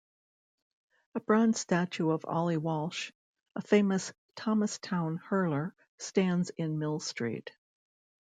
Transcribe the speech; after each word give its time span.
A 1.13 1.19
bronze 1.19 1.59
statue 1.59 2.09
of 2.09 2.25
Ollie 2.25 2.57
Walsh, 2.57 3.11
a 3.55 3.61
famous 3.61 4.11
Thomastown 4.35 5.17
hurler, 5.17 5.75
stands 5.99 6.49
in 6.57 6.79
Mill 6.79 6.99
Street. 6.99 7.51